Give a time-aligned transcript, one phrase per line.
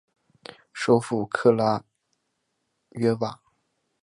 [0.73, 1.83] 首府克拉
[2.93, 3.39] 约瓦。